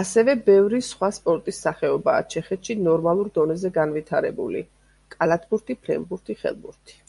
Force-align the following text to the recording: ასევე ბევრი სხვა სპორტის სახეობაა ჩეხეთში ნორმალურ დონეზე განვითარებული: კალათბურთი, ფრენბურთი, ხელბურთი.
ასევე 0.00 0.32
ბევრი 0.48 0.80
სხვა 0.88 1.08
სპორტის 1.18 1.60
სახეობაა 1.68 2.26
ჩეხეთში 2.36 2.76
ნორმალურ 2.90 3.32
დონეზე 3.40 3.72
განვითარებული: 3.80 4.64
კალათბურთი, 5.18 5.80
ფრენბურთი, 5.88 6.42
ხელბურთი. 6.46 7.04